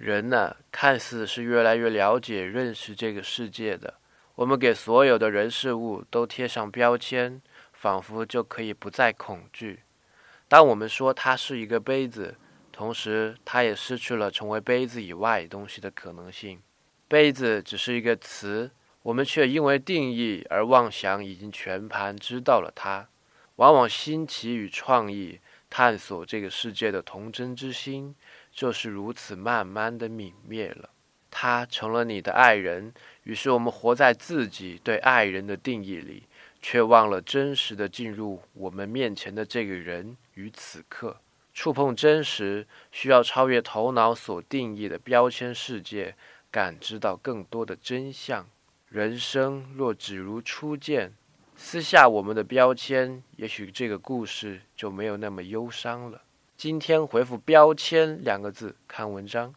[0.00, 3.92] 人呢，看似是越来越了解、认识这个世界的。
[4.34, 7.38] 我们给所有的人事物都贴上标签，
[7.74, 9.80] 仿佛就可以不再恐惧。
[10.48, 12.34] 当我们说它是一个杯子，
[12.72, 16.62] 同时它也失去了成为杯子以外东西的可能性。
[17.06, 18.70] 杯子只是一个词，
[19.02, 23.06] 我们却因为定义而妄想已经全盘知道了它。
[23.56, 25.40] 往往新奇与创意。
[25.70, 28.14] 探索这个世界的童真之心，
[28.52, 30.90] 就是如此慢慢的泯灭了。
[31.30, 32.92] 他成了你的爱人，
[33.22, 36.24] 于是我们活在自己对爱人的定义里，
[36.60, 41.20] 却忘了真实的进入我们面前的这个人与此刻。
[41.54, 46.16] 触碰真实，需要超越头脑所定义的标签世界，
[46.50, 48.48] 感知到更多的真相。
[48.88, 51.14] 人生若只如初见。
[51.62, 56.22] 撕下我们的标签，也许这个故事就没有那么忧伤了。
[56.56, 59.54] 今天回复“标签”两个字看文章。